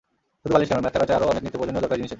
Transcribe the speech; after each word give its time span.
শুধু 0.41 0.53
বালিশ 0.55 0.67
কেন, 0.69 0.77
মেয়াদ 0.79 0.93
থাকা 0.95 1.07
চাই 1.09 1.15
আরও 1.19 1.31
অনেক 1.31 1.41
নিত্যপ্রয়োজনীয় 1.45 1.81
দরকারি 1.83 1.99
জিনিসের। 1.99 2.09